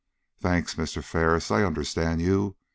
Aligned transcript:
"Thanks, 0.39 0.73
Mr. 0.73 1.03
Ferris, 1.03 1.51
I 1.51 1.61
understand 1.63 2.23
you. 2.23 2.55